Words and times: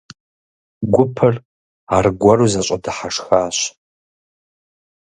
Гупыр 0.93 1.35
аргуэру 1.95 2.47
зэщӀэдыхьэшхащ. 2.53 3.57